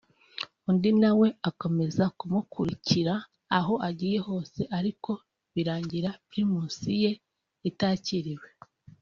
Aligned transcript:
undi 0.69 0.89
na 1.01 1.11
we 1.19 1.27
akomeza 1.49 2.03
kumukurikira 2.17 3.13
aho 3.57 3.73
agiye 3.87 4.19
hose 4.27 4.61
ariko 4.77 5.11
birangira 5.53 6.09
Primus 6.29 6.75
ye 7.01 7.11
itakiriwe 7.69 8.47